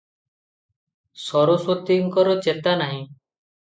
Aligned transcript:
ସରସ୍ୱତୀଙ୍କର 1.25 2.39
ଚେତା 2.49 2.79
ନାହିଁ। 2.85 3.03